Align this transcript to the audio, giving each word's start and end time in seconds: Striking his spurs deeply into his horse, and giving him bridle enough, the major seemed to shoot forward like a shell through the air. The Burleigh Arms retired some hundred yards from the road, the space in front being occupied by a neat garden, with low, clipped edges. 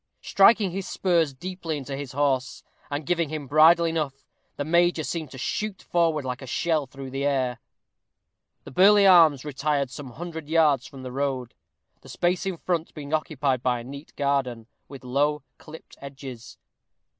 Striking 0.23 0.71
his 0.71 0.87
spurs 0.89 1.31
deeply 1.31 1.77
into 1.77 1.95
his 1.95 2.13
horse, 2.13 2.63
and 2.89 3.05
giving 3.05 3.29
him 3.29 3.45
bridle 3.45 3.85
enough, 3.85 4.25
the 4.55 4.65
major 4.65 5.03
seemed 5.03 5.29
to 5.29 5.37
shoot 5.37 5.83
forward 5.83 6.25
like 6.25 6.41
a 6.41 6.47
shell 6.47 6.87
through 6.87 7.11
the 7.11 7.23
air. 7.23 7.59
The 8.63 8.71
Burleigh 8.71 9.05
Arms 9.05 9.45
retired 9.45 9.91
some 9.91 10.13
hundred 10.13 10.49
yards 10.49 10.87
from 10.87 11.03
the 11.03 11.11
road, 11.11 11.53
the 12.01 12.09
space 12.09 12.47
in 12.47 12.57
front 12.57 12.95
being 12.95 13.13
occupied 13.13 13.61
by 13.61 13.79
a 13.79 13.83
neat 13.83 14.15
garden, 14.15 14.65
with 14.87 15.03
low, 15.03 15.43
clipped 15.59 15.95
edges. 16.01 16.57